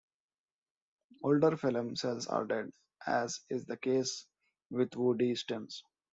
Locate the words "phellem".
1.51-1.95